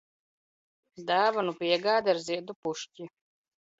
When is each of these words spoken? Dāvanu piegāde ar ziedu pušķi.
Dāvanu 1.11 1.55
piegāde 1.61 2.13
ar 2.15 2.23
ziedu 2.31 2.57
pušķi. 2.65 3.11